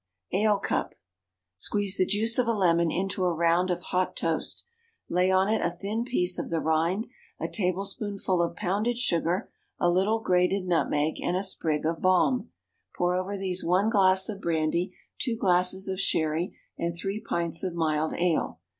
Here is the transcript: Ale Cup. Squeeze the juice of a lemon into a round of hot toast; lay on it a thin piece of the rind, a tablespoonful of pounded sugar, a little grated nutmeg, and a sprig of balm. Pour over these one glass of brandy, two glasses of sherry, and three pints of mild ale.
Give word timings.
Ale 0.33 0.57
Cup. 0.57 0.95
Squeeze 1.55 1.95
the 1.97 2.07
juice 2.07 2.39
of 2.39 2.47
a 2.47 2.53
lemon 2.55 2.89
into 2.89 3.23
a 3.23 3.31
round 3.31 3.69
of 3.69 3.83
hot 3.83 4.15
toast; 4.15 4.65
lay 5.07 5.29
on 5.29 5.47
it 5.47 5.61
a 5.61 5.69
thin 5.69 6.03
piece 6.05 6.39
of 6.39 6.49
the 6.49 6.59
rind, 6.59 7.05
a 7.39 7.47
tablespoonful 7.47 8.41
of 8.41 8.55
pounded 8.55 8.97
sugar, 8.97 9.51
a 9.79 9.91
little 9.91 10.19
grated 10.19 10.65
nutmeg, 10.65 11.21
and 11.21 11.37
a 11.37 11.43
sprig 11.43 11.85
of 11.85 12.01
balm. 12.01 12.49
Pour 12.97 13.13
over 13.15 13.37
these 13.37 13.63
one 13.63 13.91
glass 13.91 14.27
of 14.27 14.41
brandy, 14.41 14.91
two 15.19 15.35
glasses 15.37 15.87
of 15.87 15.99
sherry, 15.99 16.57
and 16.79 16.97
three 16.97 17.21
pints 17.21 17.61
of 17.61 17.75
mild 17.75 18.15
ale. 18.15 18.59